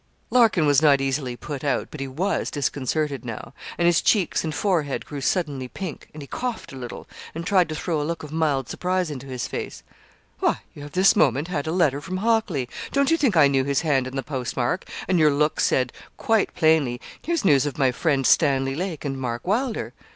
[0.31, 4.55] Larkin was not easily put out, but he was disconcerted now; and his cheeks and
[4.55, 8.23] forehead grew suddenly pink, and he coughed a little, and tried to throw a look
[8.23, 9.83] of mild surprise into his face.
[10.39, 12.67] 'Why, you have this moment had a letter from Hockley.
[12.91, 15.93] Don't you think I knew his hand and the post mark, and your look said
[16.17, 19.93] quite plainly, "Here's news of my friend Stanley Lake and Mark Wylder."